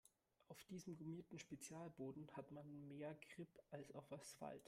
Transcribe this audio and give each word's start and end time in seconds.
Auf 0.47 0.63
diesem 0.63 0.97
gummierten 0.97 1.37
Spezialboden 1.37 2.27
hat 2.35 2.51
man 2.51 2.87
mehr 2.87 3.15
Grip 3.35 3.55
als 3.69 3.91
auf 3.93 4.11
Asphalt. 4.11 4.59